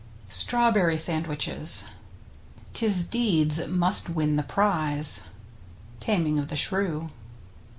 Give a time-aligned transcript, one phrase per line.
[0.29, 1.83] STRAWBERRY SANDWICHES
[2.73, 5.21] 'Tis deeds must win the prize.—
[5.99, 7.11] Taming of the Shrew.